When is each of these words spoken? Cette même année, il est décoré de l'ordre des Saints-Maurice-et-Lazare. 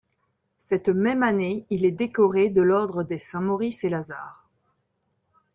Cette 0.57 0.89
même 0.89 1.21
année, 1.21 1.67
il 1.69 1.85
est 1.85 1.91
décoré 1.91 2.49
de 2.49 2.63
l'ordre 2.63 3.03
des 3.03 3.19
Saints-Maurice-et-Lazare. 3.19 4.49